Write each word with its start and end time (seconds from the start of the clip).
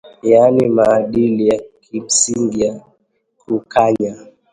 Yaani, 0.23 0.69
maadili 0.69 1.47
ya 1.47 1.61
kimsingi 1.81 2.61
ya 2.61 2.81
kukanya 3.37 4.15